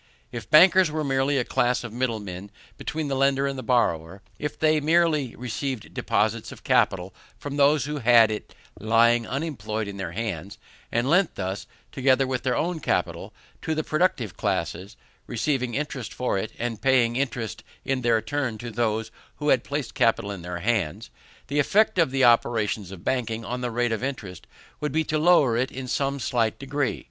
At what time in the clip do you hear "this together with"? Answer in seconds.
11.35-12.41